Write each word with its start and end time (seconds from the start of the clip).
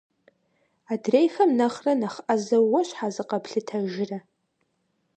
Адрейхэм 0.93 1.49
нэхърэ 1.57 1.93
нэхъ 1.99 2.19
ӏэзэу 2.25 2.65
уэ 2.71 2.81
щхьэ 2.87 3.07
зыкъэплъытэжрэ? 3.15 4.17